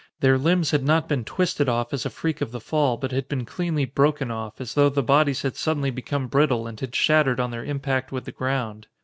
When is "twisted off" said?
1.23-1.93